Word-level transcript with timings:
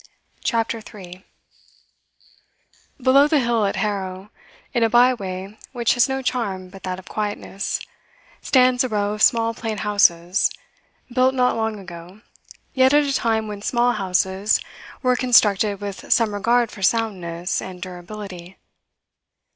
CHAPTER 0.43 0.81
3 0.81 1.23
Below 2.99 3.27
the 3.27 3.39
hill 3.39 3.67
at 3.67 3.75
Harrow, 3.75 4.31
in 4.73 4.81
a 4.81 4.89
byway 4.89 5.55
which 5.73 5.93
has 5.93 6.09
no 6.09 6.23
charm 6.23 6.69
but 6.69 6.81
that 6.81 6.97
of 6.97 7.05
quietness, 7.07 7.79
stands 8.41 8.83
a 8.83 8.89
row 8.89 9.13
of 9.13 9.21
small 9.21 9.53
plain 9.53 9.77
houses, 9.77 10.49
built 11.13 11.35
not 11.35 11.55
long 11.55 11.77
ago, 11.77 12.21
yet 12.73 12.95
at 12.95 13.03
a 13.03 13.13
time 13.13 13.47
when 13.47 13.61
small 13.61 13.91
houses 13.91 14.59
were 15.03 15.15
constructed 15.15 15.79
with 15.81 16.11
some 16.11 16.33
regard 16.33 16.71
for 16.71 16.81
soundness 16.81 17.61
and 17.61 17.79
durability. 17.83 18.57